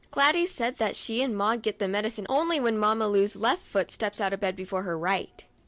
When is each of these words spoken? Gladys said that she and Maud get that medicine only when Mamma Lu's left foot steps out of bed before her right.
Gladys 0.09 0.49
said 0.51 0.79
that 0.79 0.95
she 0.95 1.21
and 1.21 1.37
Maud 1.37 1.61
get 1.61 1.77
that 1.77 1.87
medicine 1.87 2.25
only 2.27 2.59
when 2.59 2.75
Mamma 2.75 3.07
Lu's 3.07 3.35
left 3.35 3.61
foot 3.61 3.91
steps 3.91 4.19
out 4.19 4.33
of 4.33 4.39
bed 4.39 4.55
before 4.55 4.81
her 4.81 4.97
right. 4.97 5.45